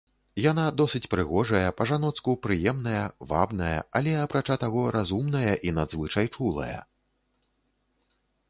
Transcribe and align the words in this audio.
Яна 0.51 0.63
досыць 0.81 1.09
прыгожая, 1.11 1.67
па-жаноцку 1.81 2.33
прыемная, 2.45 3.03
вабная, 3.33 3.75
але, 3.99 4.15
апрача 4.23 4.55
таго, 4.65 4.87
разумная 4.99 5.53
і 5.69 5.75
надзвычай 5.81 6.27
чулая. 6.35 6.79